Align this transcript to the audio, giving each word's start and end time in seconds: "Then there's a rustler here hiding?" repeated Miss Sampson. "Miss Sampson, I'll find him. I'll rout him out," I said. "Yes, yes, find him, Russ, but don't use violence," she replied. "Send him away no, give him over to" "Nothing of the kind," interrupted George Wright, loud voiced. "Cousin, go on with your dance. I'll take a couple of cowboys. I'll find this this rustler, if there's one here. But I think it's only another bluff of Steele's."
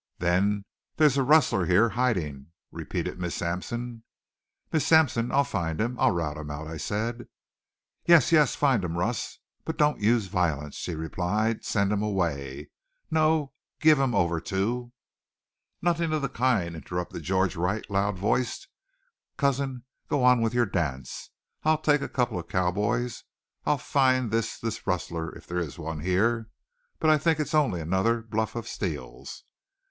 "Then 0.17 0.65
there's 0.95 1.15
a 1.17 1.21
rustler 1.21 1.67
here 1.67 1.89
hiding?" 1.89 2.47
repeated 2.71 3.19
Miss 3.19 3.35
Sampson. 3.35 4.01
"Miss 4.71 4.83
Sampson, 4.87 5.31
I'll 5.31 5.43
find 5.43 5.79
him. 5.79 5.95
I'll 5.99 6.09
rout 6.09 6.37
him 6.37 6.49
out," 6.49 6.65
I 6.65 6.77
said. 6.77 7.27
"Yes, 8.07 8.31
yes, 8.31 8.55
find 8.55 8.83
him, 8.83 8.97
Russ, 8.97 9.37
but 9.63 9.77
don't 9.77 9.99
use 10.01 10.25
violence," 10.25 10.73
she 10.75 10.95
replied. 10.95 11.63
"Send 11.63 11.91
him 11.91 12.01
away 12.01 12.71
no, 13.11 13.53
give 13.79 13.99
him 13.99 14.15
over 14.15 14.39
to" 14.41 14.91
"Nothing 15.83 16.13
of 16.13 16.23
the 16.23 16.29
kind," 16.29 16.75
interrupted 16.75 17.21
George 17.21 17.55
Wright, 17.55 17.87
loud 17.87 18.17
voiced. 18.17 18.67
"Cousin, 19.37 19.83
go 20.09 20.23
on 20.23 20.41
with 20.41 20.55
your 20.55 20.65
dance. 20.65 21.29
I'll 21.61 21.77
take 21.77 22.01
a 22.01 22.09
couple 22.09 22.39
of 22.39 22.47
cowboys. 22.47 23.23
I'll 23.67 23.77
find 23.77 24.31
this 24.31 24.57
this 24.59 24.87
rustler, 24.87 25.31
if 25.35 25.45
there's 25.45 25.77
one 25.77 25.99
here. 25.99 26.49
But 26.97 27.11
I 27.11 27.19
think 27.19 27.39
it's 27.39 27.53
only 27.53 27.79
another 27.81 28.23
bluff 28.23 28.55
of 28.55 28.67
Steele's." 28.67 29.43